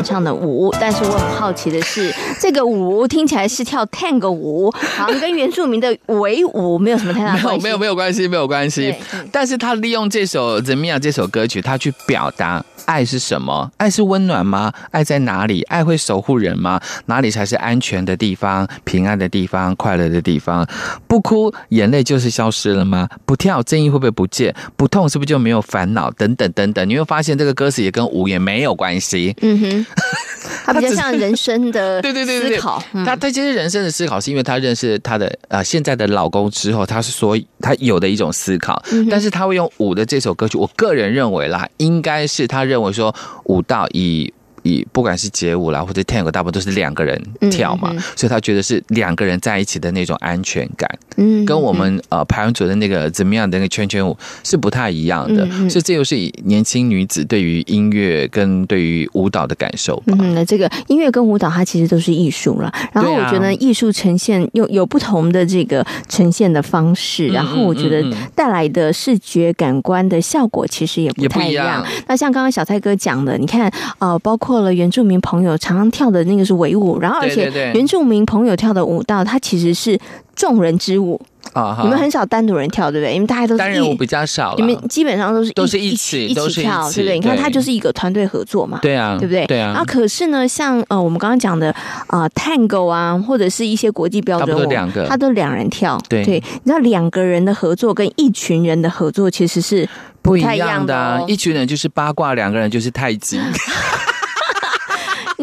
[0.09, 7.63] 唱的舞，但是我很好奇的是，这个舞听起来是跳 tango 舞，好像跟原住民的围舞没有什么太大关系。
[7.63, 8.93] 没有没有没有关系，没有关系。
[9.31, 13.69] 但是他利用这首《怎么样》这首歌曲，他去表达爱是什么？
[13.77, 14.71] 爱是温暖吗？
[14.91, 15.61] 爱在哪里？
[15.63, 16.79] 爱会守护人吗？
[17.07, 20.65] 哪里才是安全的地方、平安的地方、快乐的地方？
[21.07, 23.07] 不哭，眼泪就是消失了吗？
[23.25, 24.55] 不跳，正义会不会不见？
[24.77, 26.09] 不痛，是不是就没有烦恼？
[26.11, 29.35] 等等等等，你会发现这个歌词也跟舞也没有关系。
[29.41, 29.85] 嗯哼，
[30.65, 32.83] 它比较像人生的 对对对对对思考。
[32.93, 43.13] 嗯他他其实人生的思考是因为他认识他的呃现在的老公之后，他是说他有的一种思考，嗯但是他会用舞的这首歌曲，我个人认为啦，应该是他认为说
[43.45, 44.33] 舞蹈以。
[44.63, 60.15] 以不管是街舞啦，或者 tango，大部分都是两个人跳嘛，所以他觉得是两个人在一起的那种安全感，嗯跟我们呃排湾族的那个怎么样的那个圈圈舞是不太一样的，所以这又是以年轻女子对于音乐跟对于舞蹈的感受吧。
[60.19, 62.71] 嗯，那这个音乐跟舞蹈它其实都是艺术了。
[62.93, 68.03] 然后我觉得艺术呈现有有不同的这个呈现的方式，然后我觉得
[68.35, 71.85] 带来的视觉感官的效果其实也不太一样。
[72.07, 79.99] 那像刚刚小蔡哥讲的，你看呃，包括了原住民朋友常常跳的那个是围舞，然后而且原住民朋友跳的舞蹈，它其实是
[80.35, 81.21] 众人之舞。
[81.53, 83.15] 啊哈，你们很少单独人跳，对不对？
[83.15, 87.17] 因为大家都是单人舞比较少，你们基本上都是都是一起一起跳，对不对？
[87.17, 89.47] 你看，它就是一个团队合作嘛，对啊，对不对？
[89.47, 89.69] 对啊。
[89.69, 91.71] 然后可是呢，像呃，我们刚刚讲的
[92.05, 96.35] 啊、呃、，Tango 啊，或者是一些国际标准舞，两个，它都两人跳，对对。
[96.35, 99.87] 你知道两个人的合作跟一群人的合作其实是
[100.21, 103.39] 不太一样的、哦不一样的，一群人就是八卦，两个人就是太极。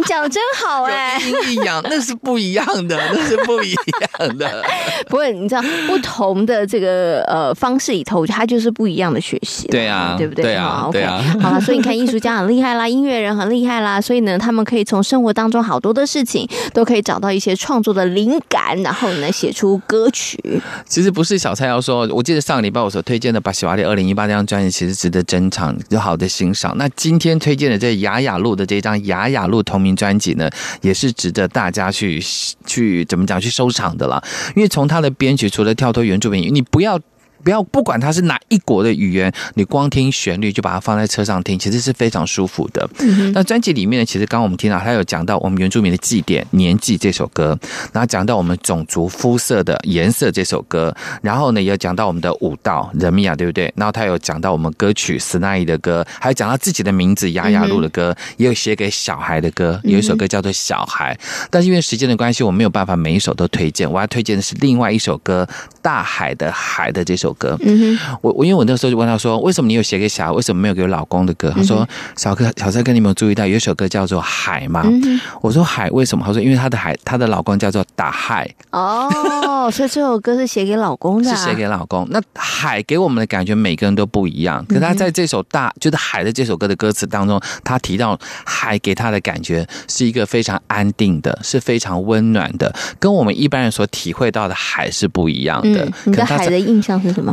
[0.06, 4.64] 你讲真好哎、欸，有阴阳那是不一样的， 那是不一样的。
[5.08, 10.44] 不过你知道，不同的这个呃方式里头，它就是不一样的学习，对啊，对不对？
[10.44, 11.20] 对啊，OK，对啊。
[11.42, 20.38] 好了，所以你看艺术家很厉害啦， 音乐人很厉害啦，所以呢，他们可以从生活当中好多的事情都可以找到一些创作的灵感，然后呢，写出歌曲。
[20.86, 26.72] 其实不是小蔡要说，我记得上个礼拜我所推荐的《巴西瓦利》二零一八这张专辑，其实值得珍藏，有好的欣赏。
[26.76, 30.48] 那今天推荐的这雅雅路的这张雅雅路同名专辑呢，
[30.82, 32.22] 也是值得大家去
[32.66, 34.22] 去怎么讲去收藏的啦。
[34.54, 37.00] 因为从他的编曲，除了跳脱原著民，你不要。
[37.46, 42.90] 不要不管它是哪一国的语言，你光听旋律就把它放在车上听，其实是非常舒服的。
[42.98, 47.56] 嗯、那专辑里面呢，其实刚刚我们听到，他有讲到我们原住民的祭典年纪这首歌，
[47.92, 50.92] 然后讲到我们种族肤色的颜色这首歌，
[51.22, 53.72] 然后呢也有讲到我们的舞蹈人米亚，对不对？
[53.76, 61.16] 然后他有讲到我们歌曲斯奈伊的歌，还有讲到自己的名字雅雅露的歌，嗯、也有写给小孩的歌，有一首歌叫做《小孩》，
[61.48, 65.48] 但是因为时间的关系，我没有办法每一首都推荐，我要推荐的是另外一首歌
[65.80, 67.56] 《大海的海》的这首歌。
[67.62, 71.52] 嗯哼，我我因为我那时候就问他说，为什么你有写给小孩，为什么没有给我老公的歌？
[71.54, 74.82] 他说，小哥小帅哥，你有没有注意到有一首歌叫做《海》吗？
[74.86, 76.24] 嗯、我说海为什么？
[76.26, 78.48] 他说因为他的海，他的老公叫做打海。
[78.72, 82.06] 哦， 所以这首歌是写给老公的、啊，是写给老公。
[82.10, 95.84] 那海给我们的感觉每个人都不一样，可他在这首大就是海的这首歌的歌词当中，他提到海给他的感觉是一个非常安定的，是非常温暖的，跟我们一般人所体会到的海是不一样的。
[95.84, 97.25] 嗯、你的海的印象是什么？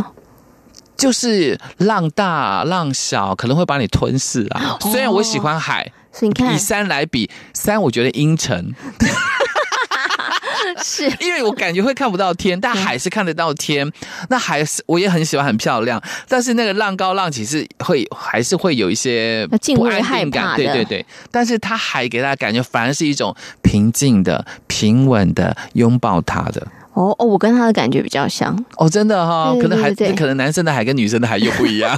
[0.95, 4.77] 就是浪大浪小，可能会把你吞噬啊。
[4.79, 8.73] 虽然我喜欢海，所以你看，以山来比，山我觉得阴沉。
[10.81, 13.89] 是因为我感觉会看不到天，但海是看得到天。
[14.29, 20.55] 那海是我也很喜欢，很漂亮，但是那个浪高浪起是会还是会有一些不安定感。
[20.55, 26.65] 对对对，但是它海给大家感觉反而是一种平静的、平稳的拥抱它的。
[26.93, 31.97] 哦哦，我跟他的感觉比较像哦，真的哈、可能还可能男生的海跟女生的海又不一样。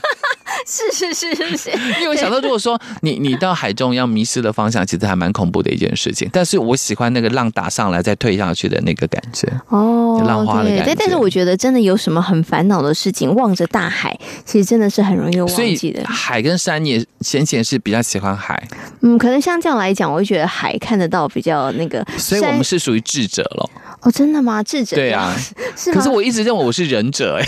[0.66, 1.70] 是是是是是，
[2.00, 6.30] 因为我想到，如果说你你到海中要迷失了方向，其实还蛮恐怖的一件事情。
[6.32, 10.86] 但是我喜欢那个浪打上来再退下去的那个感觉哦，浪花的感觉。
[10.86, 16.04] 对，但是我觉得真的有什么很烦恼的事情，望着大海，其实真的是很容易忘记的。
[16.06, 18.62] 海跟山，你也浅浅是比较喜欢海。
[19.02, 22.06] 嗯，可能像这样来讲，我会觉得海看得到比较那个。
[22.18, 23.70] 所以我们是属于智者了。
[24.02, 24.62] 哦，真的吗？
[24.62, 24.96] 智者？
[24.96, 25.36] 对啊，
[25.76, 25.92] 是。
[25.92, 27.46] 可是我一直认为我是忍者哎。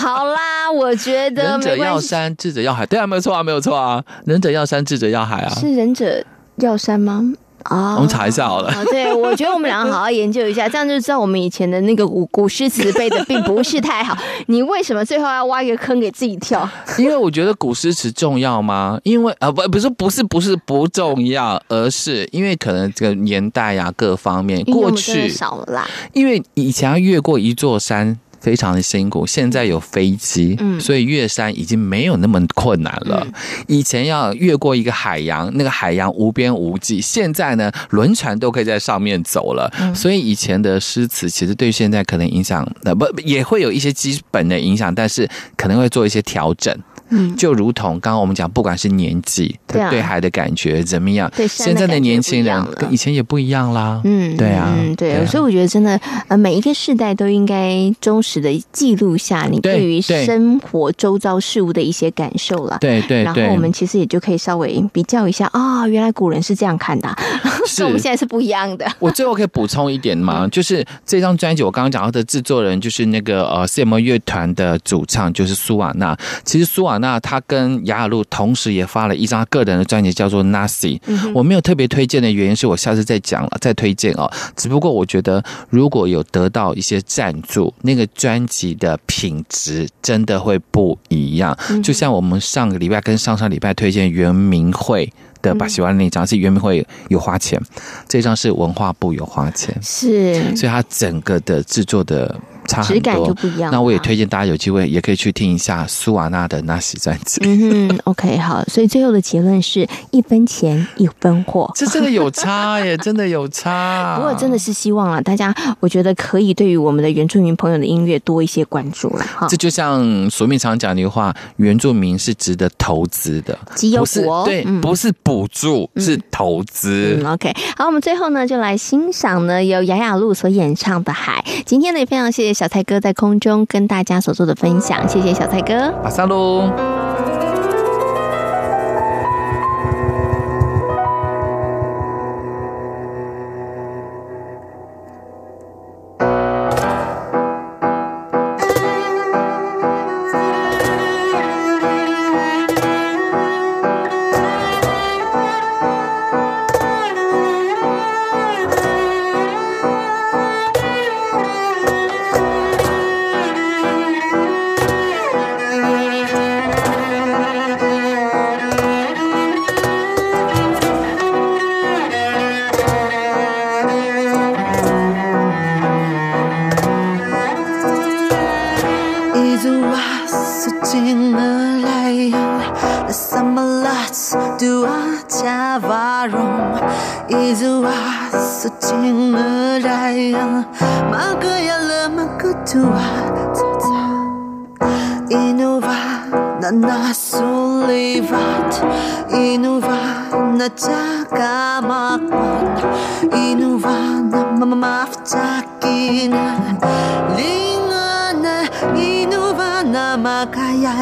[0.00, 6.24] 好啦，我觉得仁者要山，智者要海，对啊，没有错啊，没有错啊，仁者要山，智者要海啊，是仁者
[6.56, 7.34] 要山吗？
[7.64, 8.72] 啊、哦，我们查一下好了。
[8.72, 14.16] 哦、对，我觉得我们两个好好研究一下，这样就知道我们以前的那个古古诗词背的并不是太好。
[14.48, 16.66] 你为什么最后要挖一个坑给自己跳？
[16.96, 18.98] 因为我觉得古诗词重要吗？
[19.02, 25.86] 因为啊，不，不是，不是，不是不重要，而是因为可能这个年代呀、啊，各方面过去少了啦。
[26.14, 28.18] 因为以前要越过一座山。
[28.40, 33.22] 非常的辛苦，现在有飞机，嗯，所以越山已经没有那么困难了。
[33.26, 33.32] 嗯、
[33.68, 39.72] 以前要越过一个海洋，那个海洋无边无际，现在呢，轮船都可以在上面走了。
[39.78, 46.74] 嗯、所以以前的诗词其实对现在可能影响，呃，不也会有一些基本的影响，但是可能会做一些调整。
[47.10, 51.30] 嗯，就如同刚刚我们讲，不管是年纪，对海的感觉怎么样？
[51.36, 54.00] 对，现在的年轻人跟以前也不一样啦。
[54.04, 62.78] 嗯，对啊，嗯，对，所以我觉得真的，呃，每一个世代都应该忠实的记录下你对于生活周遭事物的一些感受了。
[62.80, 67.12] 对对，然后我们其实也就可以稍微比较一下啊，原来古人是这样看的，
[67.76, 68.86] 跟我们现在是不一样的。
[69.00, 70.46] 我最后可以补充一点吗？
[70.52, 76.16] 就是这张专辑我刚刚讲到的制作人，就是那个呃 CMO 乐团的主唱，就是苏瓦纳。
[76.44, 76.99] 其实苏瓦。
[77.00, 80.98] 那他跟亚亚路同时也发了一张个人的专辑，叫做《Nasi》。
[81.34, 84.30] 我没有特别推荐的原因是我下次再讲了，再推荐哦。
[84.54, 91.56] 只不过我觉得如果有得到一些赞助，那个专辑的品质真的会不一样。
[91.82, 97.60] 就像我们上个礼拜跟上上礼拜推荐袁明慧的把喜欢那张是原民会有花钱，
[98.08, 102.38] 这张是文化部有花钱，是，所以它整个的制作的。
[102.82, 103.70] 质感就不一样。
[103.72, 107.40] 那我也推荐大家有机会也可以去听一下苏瓦娜的那些专辑。
[107.44, 108.64] 嗯哼，OK，好。
[108.64, 114.16] 所以最后的结论是一分钱一分货，这真的有差耶， 真的有差。
[114.16, 119.24] 不过真的是希望啊，大家我觉得可以对于我们的原住民朋友的音乐多一些关注了。
[119.24, 123.58] 哈，这就像索命常讲的一句话：原住民是值得投资的，
[123.98, 127.18] 不是对，不是补助，是投资。
[127.20, 131.44] 嗯，OK，好，我们最后呢就来欣赏呢由雅雅露所演唱的《海》。
[131.66, 132.60] 今天呢也非常谢谢。
[132.60, 135.92] 小蔡哥在空中跟大家所做的分享，谢谢小蔡哥。
[136.04, 136.70] 马上喽。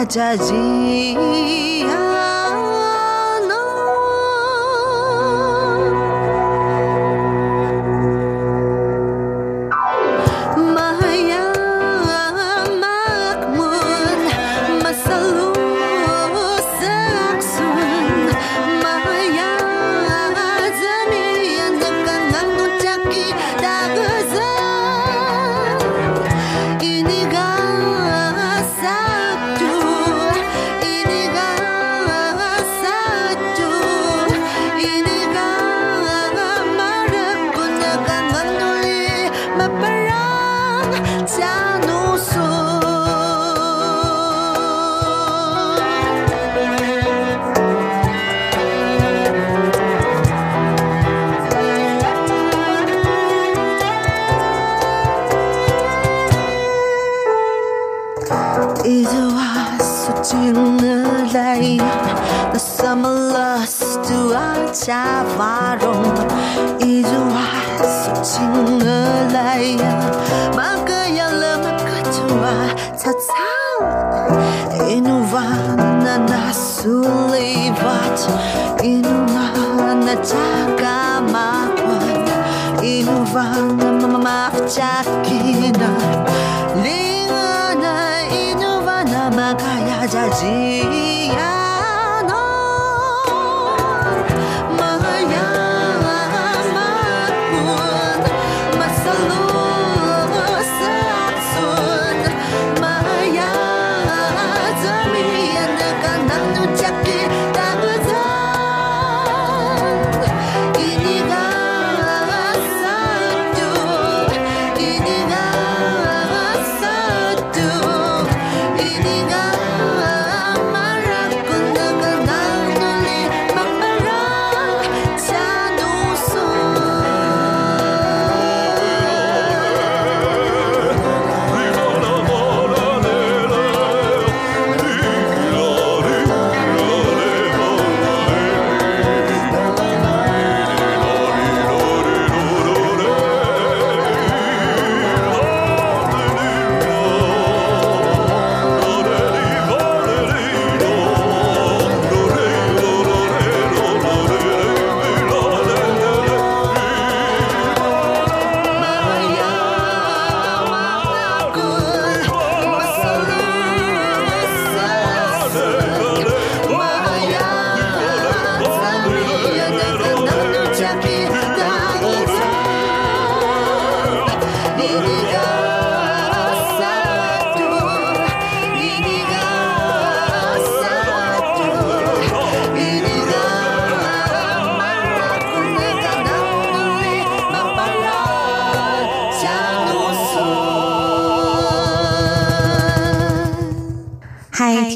[0.08, 0.97] vontade.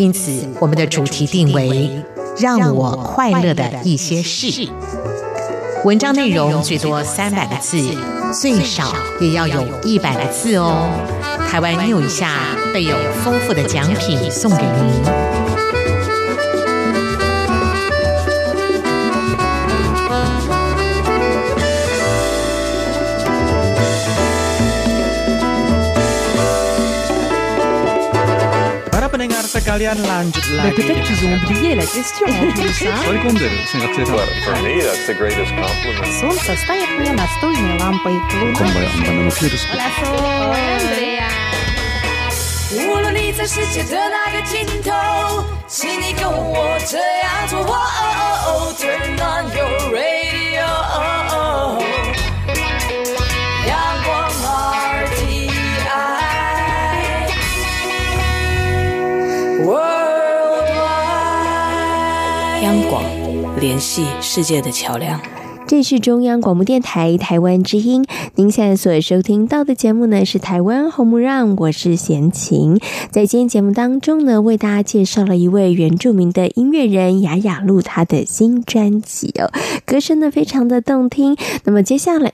[0.00, 1.90] 因此我们的主题定为
[2.40, 4.66] “让我快乐的一些事”。
[5.84, 7.76] 文章内容最多三百个字，
[8.32, 10.88] 最少也要有一百个字哦。
[11.50, 15.19] 台湾 NEW 一下备有丰富的奖品送给您。
[42.72, 47.58] 无论你在世界的哪个尽头，请你跟我这样做。
[48.78, 50.66] Turn on your radio.
[62.70, 63.02] 央广
[63.58, 65.20] 联系世界的桥梁。
[65.66, 68.06] 这是中央广播电台台湾之音。
[68.36, 72.78] 您现在所收听到的节目呢，是台湾红不让，我是贤琴。
[73.10, 79.50] 在今天节目当中呢，为大家介绍了一位原住民的音乐人雅雅路，他的新专辑哦，
[79.84, 81.36] 歌声呢非常的动听。
[81.64, 82.32] 那么接下来。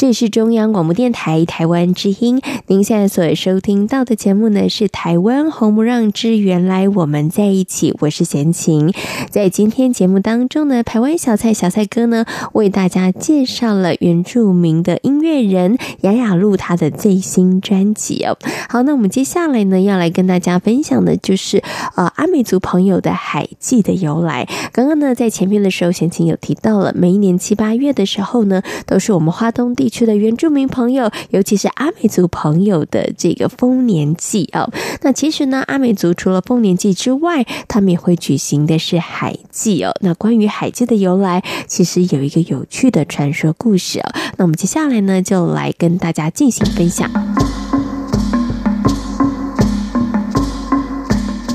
[0.00, 8.94] 这是中央广播电台台湾之音，您现在所收听到的节目呢是台湾红不让之原来我们在一起，我是贤琴。
[9.28, 12.24] 在今天节目当中呢，台湾小蔡小蔡哥呢
[12.54, 18.38] 为大家介绍了原住民的音乐人雅雅露他的最新专辑哦。
[18.70, 21.62] 好，那我们接下来呢要来跟大家分享的就是
[21.96, 24.48] 呃阿美族朋友的海祭的由来。
[24.72, 34.70] 刚刚呢在前面的时候，贤琴有提到了，每一年七八月的时候呢，都是我们花东地区的原住民朋友，尤其是阿美族朋友的这个丰年祭哦。
[35.02, 39.92] 那其实呢，阿美族除了丰年祭之外，他们也会举行的是海祭哦。
[40.00, 44.12] 那关于海祭的由来，其实有一个有趣的传说故事哦。
[44.36, 47.10] 那我们接下来呢，就来跟大家进行分享。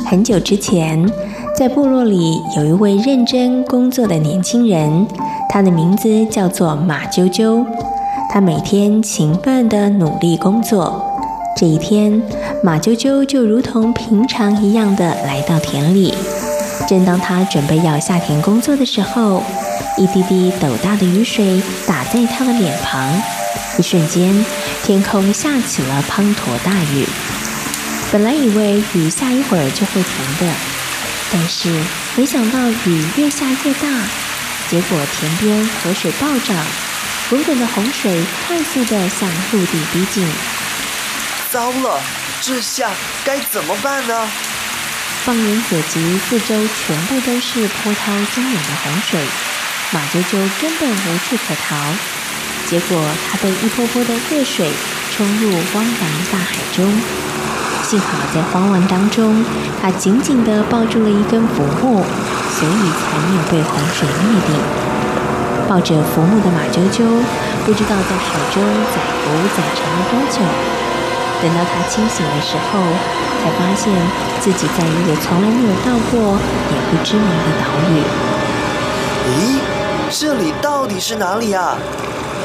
[0.06, 1.04] 很久之前，
[1.58, 5.06] 在部落里有一位认真工作的年轻人，
[5.50, 7.66] 他的名字叫做马啾啾。
[8.36, 11.10] 他每天勤奋地努力工作。
[11.56, 12.22] 这一天，
[12.62, 16.14] 马啾啾就如同平常一样的来到田里。
[16.86, 19.42] 正当他准备要下田工作的时候，
[19.98, 23.10] 一滴滴斗大的雨水打在他的脸庞，
[23.80, 24.46] 一瞬间，
[24.84, 27.06] 天空下起了滂沱大雨。
[28.12, 30.54] 本来以为雨下一会儿就会停的，
[31.32, 31.70] 但是
[32.18, 33.88] 没想到雨越下越大，
[34.68, 36.54] 结果田边河水暴涨，
[37.28, 40.28] 滚滚的洪水快速地向陆地逼近。
[41.50, 42.00] 糟了，
[42.40, 42.92] 这下
[43.24, 44.28] 该怎么办呢？
[45.24, 49.20] 放眼所及，四周全部都是波涛汹涌的洪水，
[49.92, 51.76] 马啾啾根本无处可逃。
[52.68, 54.72] 结果它被一波波的恶水
[55.16, 56.02] 冲入汪洋
[56.32, 56.86] 大海中。
[57.84, 58.06] 幸好
[58.36, 59.44] 在慌乱当中，
[59.82, 62.06] 它紧紧地抱住了一根浮木，
[62.52, 64.95] 所以才没有被洪水灭顶。
[65.68, 67.04] 抱着浮木的马啾啾，
[67.66, 68.64] 不知道在海中
[68.94, 70.42] 载浮载沉了多久。
[71.42, 72.80] 等到他清醒的时候，
[73.42, 73.92] 才发现
[74.40, 76.38] 自己在一个从来没有到过
[76.72, 77.94] 也不知名的岛屿。
[79.28, 79.60] 咦，
[80.10, 81.76] 这里到底是哪里啊？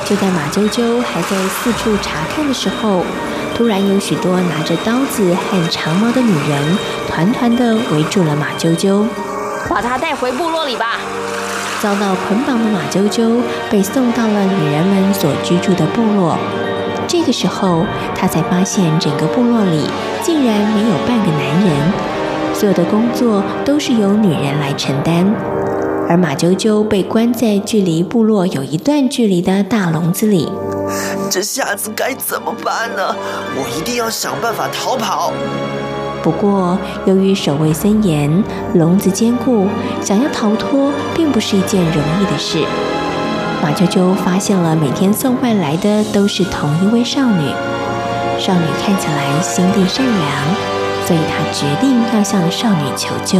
[0.04, 3.04] 就在马啾啾还在四处查看的时候，
[3.56, 9.04] 突然有许多拿着刀子和长矛的女人，团团的围住了马啾啾。
[9.68, 10.96] 把他带回部落里吧！
[11.80, 16.36] 遭到捆绑的马啾啾被送到了女人们所居住的部落。
[17.08, 19.88] 这个时候，他才发现整个部落里
[20.22, 21.92] 竟然没有半个男人，
[22.54, 25.26] 所有的工作都是由女人来承担。
[26.08, 30.50] 而马啾啾被关在距离部落有一段距离的大笼子里，
[31.30, 33.14] 这下子该怎么办呢？
[33.56, 35.32] 我一定要想办法逃跑。
[36.22, 38.44] 不过，由于守卫森严，
[38.74, 39.66] 笼子坚固，
[40.02, 42.58] 想要逃脱并不是一件容易的事。
[43.62, 47.50] 马啾啾发现了，每天送饭来的都是同一位少女。
[48.38, 50.16] 少女看起来心地善良，
[51.06, 53.38] 所以她决定要向少女求救。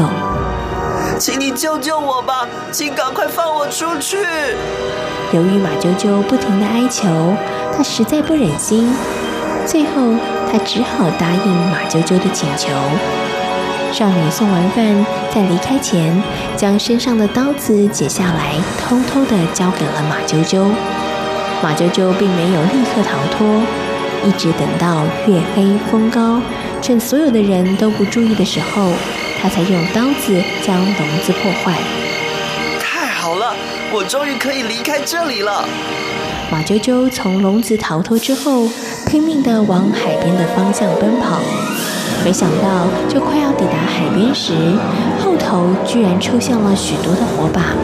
[1.18, 4.16] 请你救救我吧，请赶快放我出去！
[5.32, 7.08] 由于马啾啾不停的哀求，
[7.76, 8.92] 他实在不忍心，
[9.70, 10.16] 最后
[10.50, 12.70] 他只好答应马啾啾的请求。
[13.92, 16.20] 少女送完饭，在离开前，
[16.56, 20.66] 将身上的刀子解下来，偷偷地交给了马啾啾。
[21.62, 23.62] 马啾啾并没有立刻逃脱，
[24.24, 26.42] 一直等到月黑风高，
[26.82, 28.90] 趁所有的人都不注意的时候，
[29.40, 31.78] 他才用刀子将笼子破坏。
[32.80, 33.54] 太好了，
[33.92, 35.64] 我终于可以离开这里了。
[36.50, 38.68] 马啾啾从笼子逃脱之后，
[39.06, 41.40] 拼命地往海边的方向奔跑。
[42.24, 44.52] 没想到，就快要抵达海边时，
[45.24, 47.74] 后头居然出现了许多的火把。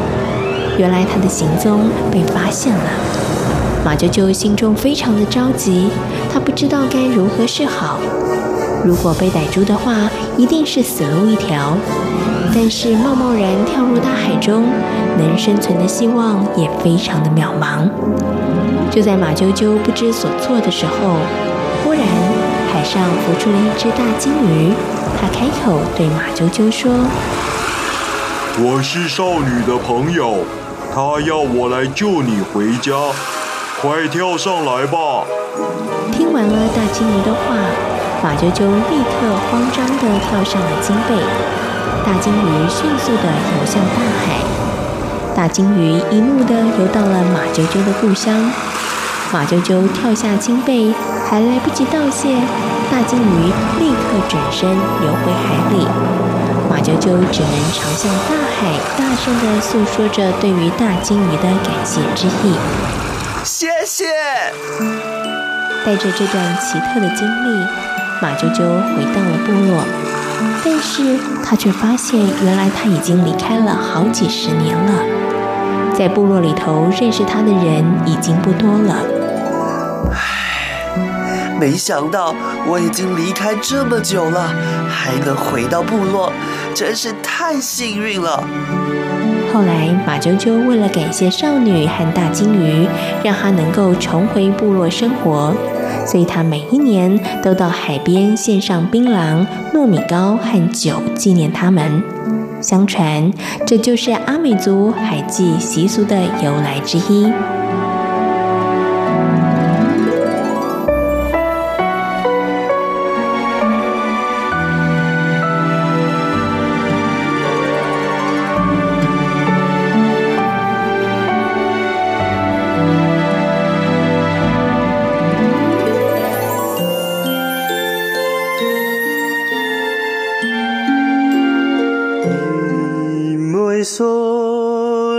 [0.76, 2.90] 原来他的行踪被发现了。
[3.84, 5.88] 马啾啾心中非常的着急，
[6.32, 8.00] 他不知道该如何是好。
[8.84, 11.76] 如果被逮住的话，一定是死路一条。
[12.58, 14.64] 但是贸贸然跳入大海中，
[15.18, 17.86] 能生存的希望也非常的渺茫。
[18.90, 21.18] 就在马啾啾不知所措的时候，
[21.84, 22.00] 忽然。
[22.72, 24.72] 海上浮出了一只大鲸鱼，
[25.20, 26.90] 它开口对马啾啾说
[28.58, 30.38] ：“我是少女的朋友，
[30.94, 32.92] 她要我来救你回家，
[33.82, 35.24] 快跳上来吧！”
[36.10, 37.54] 听完了大鲸鱼的话，
[38.22, 41.16] 马啾啾立刻慌张地跳上了金背。
[42.06, 44.38] 大鲸鱼迅速地游向大海，
[45.34, 48.32] 大鲸鱼一路地游到了马啾啾的故乡。
[49.32, 50.94] 马啾啾跳下鲸背，
[51.28, 52.36] 还来不及道谢，
[52.92, 55.88] 大鲸鱼立刻转身游回海里。
[56.70, 62.54] 马啾啾只能朝向大海，大声地诉说着对于大鲸鱼的感谢之意。
[63.42, 64.04] 谢谢。
[65.84, 67.66] 带着这段奇特的经历，
[68.22, 68.62] 马啾啾
[68.94, 69.84] 回到了部落，
[70.64, 74.92] 但是他却发现，原来他已经离开了好几十年了，
[75.96, 78.96] 在部落里头认识他的人已经不多了。
[81.58, 82.34] 没想到
[82.66, 84.52] 我已经离开这么久了，
[84.88, 86.30] 还能回到部落，
[86.74, 88.42] 真是太幸运了。
[89.54, 92.86] 后来，马啾啾为了感谢少女和大金鱼，
[93.24, 95.54] 让她能够重回部落生活，
[96.06, 102.02] 所以他每一年都到海边献上槟榔、糯米糕和酒纪念他们。
[102.62, 103.30] 相传，
[103.66, 107.30] 这就是阿美族海祭习俗的由来之一。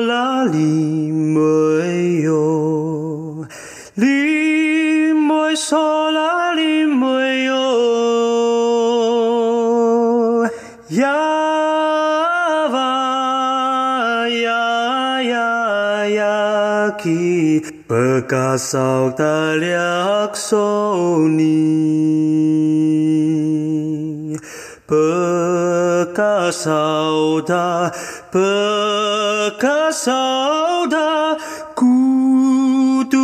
[0.01, 3.45] la li mới yo
[3.95, 7.65] li mới so la li mới yo
[11.01, 11.21] ya
[12.73, 12.93] va
[14.45, 14.65] ya
[15.33, 15.49] ya
[16.19, 16.37] ya
[17.01, 21.57] ki perkasau taliak soni
[29.57, 31.07] Pekasauda
[31.75, 33.17] kutuliaksoni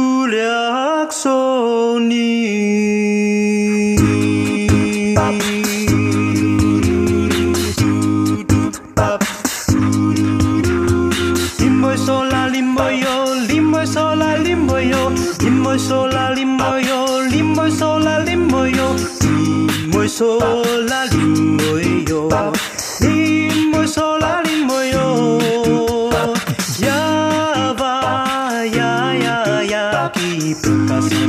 [11.60, 15.12] Limoy sola limoyo, limoy sola limoyo
[15.44, 18.20] Limoy sola limoyo, limoy sola
[20.08, 21.06] sola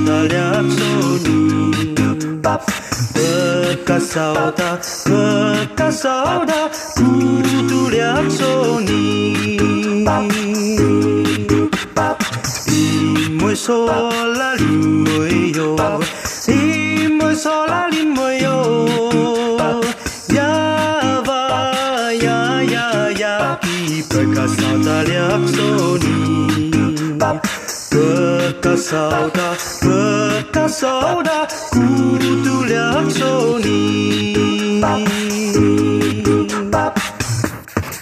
[0.07, 2.09] наряд сонина
[2.45, 2.63] пап
[3.15, 4.71] Bekasauda,
[5.09, 6.61] bekasauda,
[6.97, 9.03] kutuliak soni
[10.07, 12.19] Pap, pap,
[12.81, 15.77] imoy sola limoy yo
[16.49, 18.57] Imoy sola limoy yo.
[20.37, 20.53] Ya
[21.27, 21.41] va,
[22.25, 22.39] ya,
[22.75, 22.87] ya,
[23.23, 24.03] ya, ki
[24.85, 25.84] ta liak soni
[28.65, 28.97] 嘎嗦
[29.29, 31.81] 哒，呃嘎嗦哒，孤
[32.43, 34.83] 独两首你。